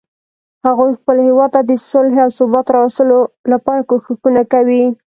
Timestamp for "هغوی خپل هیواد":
0.65-1.49